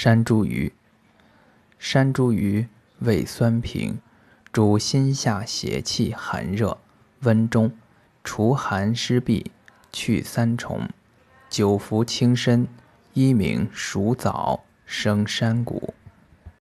[0.00, 0.70] 山茱萸
[1.76, 2.68] 山茱萸
[3.00, 4.00] 味酸平
[4.52, 6.78] 主心下邪气寒热
[7.22, 7.76] 温中
[8.22, 9.46] 除寒湿痹
[9.92, 10.88] 去三重
[11.50, 12.68] 久服轻身
[13.12, 15.92] 一名暑枣生山谷。